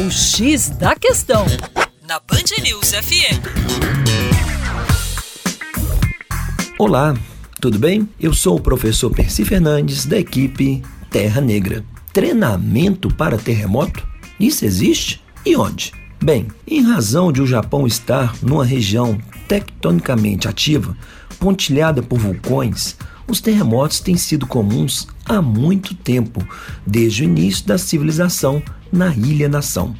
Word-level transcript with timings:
O 0.00 0.10
X 0.10 0.70
da 0.70 0.96
Questão, 0.96 1.44
na 2.08 2.18
Band 2.20 2.62
News 2.62 2.92
FM. 2.92 3.36
Olá, 6.78 7.14
tudo 7.60 7.78
bem? 7.78 8.08
Eu 8.18 8.32
sou 8.32 8.56
o 8.56 8.60
professor 8.62 9.10
Percy 9.10 9.44
Fernandes, 9.44 10.06
da 10.06 10.18
equipe 10.18 10.82
Terra 11.10 11.42
Negra. 11.42 11.84
Treinamento 12.14 13.14
para 13.14 13.36
terremoto? 13.36 14.08
Isso 14.40 14.64
existe? 14.64 15.22
E 15.44 15.54
onde? 15.54 15.92
Bem, 16.24 16.48
em 16.66 16.80
razão 16.80 17.30
de 17.30 17.42
o 17.42 17.46
Japão 17.46 17.86
estar 17.86 18.34
numa 18.42 18.64
região 18.64 19.20
tectonicamente 19.46 20.48
ativa, 20.48 20.96
pontilhada 21.38 22.02
por 22.02 22.18
vulcões, 22.18 22.96
os 23.30 23.40
terremotos 23.40 24.00
têm 24.00 24.16
sido 24.16 24.46
comuns 24.46 25.06
há 25.24 25.40
muito 25.40 25.94
tempo, 25.94 26.46
desde 26.86 27.22
o 27.22 27.24
início 27.24 27.66
da 27.66 27.78
civilização 27.78 28.62
na 28.92 29.14
ilha-nação. 29.14 29.94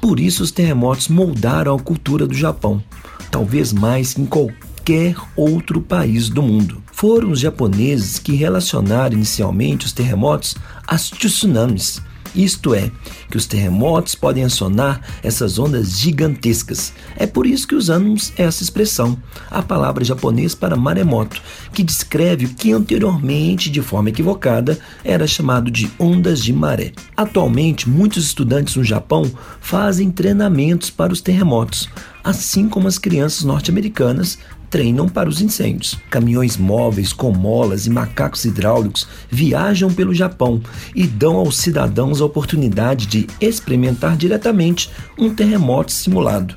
Por 0.00 0.18
isso, 0.18 0.42
os 0.42 0.50
terremotos 0.50 1.08
moldaram 1.08 1.74
a 1.74 1.78
cultura 1.78 2.26
do 2.26 2.34
Japão, 2.34 2.82
talvez 3.30 3.72
mais 3.72 4.14
que 4.14 4.20
em 4.20 4.26
qualquer 4.26 5.16
outro 5.36 5.80
país 5.80 6.28
do 6.28 6.42
mundo. 6.42 6.82
Foram 6.92 7.30
os 7.30 7.40
japoneses 7.40 8.18
que 8.18 8.34
relacionaram 8.34 9.16
inicialmente 9.16 9.86
os 9.86 9.92
terremotos 9.92 10.56
às 10.86 11.08
tsunamis 11.08 12.02
isto 12.34 12.74
é, 12.74 12.90
que 13.30 13.36
os 13.36 13.46
terremotos 13.46 14.14
podem 14.14 14.44
acionar 14.44 15.00
essas 15.22 15.58
ondas 15.58 15.98
gigantescas. 15.98 16.92
É 17.16 17.26
por 17.26 17.46
isso 17.46 17.66
que 17.66 17.74
usamos 17.74 18.32
essa 18.36 18.62
expressão, 18.62 19.16
a 19.50 19.62
palavra 19.62 20.04
japonesa 20.04 20.56
para 20.56 20.76
maremoto, 20.76 21.40
que 21.72 21.82
descreve 21.82 22.46
o 22.46 22.54
que 22.54 22.72
anteriormente, 22.72 23.70
de 23.70 23.80
forma 23.80 24.08
equivocada, 24.08 24.78
era 25.04 25.26
chamado 25.26 25.70
de 25.70 25.90
ondas 25.98 26.42
de 26.42 26.52
maré. 26.52 26.92
Atualmente, 27.16 27.88
muitos 27.88 28.24
estudantes 28.24 28.76
no 28.76 28.84
Japão 28.84 29.30
fazem 29.60 30.10
treinamentos 30.10 30.90
para 30.90 31.12
os 31.12 31.20
terremotos, 31.20 31.88
assim 32.22 32.68
como 32.68 32.88
as 32.88 32.98
crianças 32.98 33.44
norte-americanas 33.44 34.38
treinam 34.74 35.08
para 35.08 35.28
os 35.28 35.40
incêndios. 35.40 35.96
Caminhões 36.10 36.56
móveis 36.56 37.12
com 37.12 37.30
molas 37.30 37.86
e 37.86 37.90
macacos 37.90 38.44
hidráulicos 38.44 39.06
viajam 39.30 39.94
pelo 39.94 40.12
Japão 40.12 40.60
e 40.92 41.06
dão 41.06 41.36
aos 41.36 41.58
cidadãos 41.58 42.20
a 42.20 42.24
oportunidade 42.24 43.06
de 43.06 43.28
experimentar 43.40 44.16
diretamente 44.16 44.90
um 45.16 45.32
terremoto 45.32 45.92
simulado, 45.92 46.56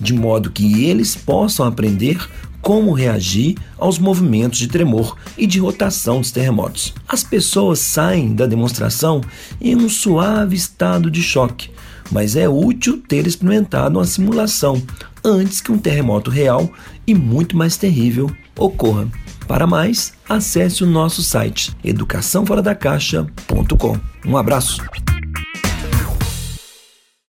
de 0.00 0.12
modo 0.12 0.50
que 0.50 0.84
eles 0.84 1.14
possam 1.14 1.66
aprender 1.66 2.18
como 2.60 2.92
reagir 2.92 3.56
aos 3.78 3.98
movimentos 3.98 4.58
de 4.58 4.66
tremor 4.66 5.16
e 5.38 5.46
de 5.46 5.60
rotação 5.60 6.20
dos 6.20 6.32
terremotos. 6.32 6.92
As 7.06 7.22
pessoas 7.22 7.78
saem 7.78 8.34
da 8.34 8.44
demonstração 8.44 9.20
em 9.60 9.76
um 9.76 9.88
suave 9.88 10.56
estado 10.56 11.08
de 11.08 11.22
choque, 11.22 11.70
mas 12.10 12.34
é 12.34 12.48
útil 12.48 13.00
ter 13.06 13.26
experimentado 13.26 13.98
uma 13.98 14.04
simulação 14.04 14.82
antes 15.24 15.60
que 15.60 15.70
um 15.70 15.78
terremoto 15.78 16.28
real 16.28 16.68
e 17.06 17.14
muito 17.14 17.56
mais 17.56 17.76
terrível 17.76 18.28
ocorra. 18.58 19.06
Para 19.46 19.66
mais, 19.66 20.12
acesse 20.28 20.82
o 20.82 20.86
nosso 20.86 21.22
site 21.22 21.72
educaçãoforadacaixa.com. 21.84 23.96
Um 24.26 24.36
abraço. 24.36 24.84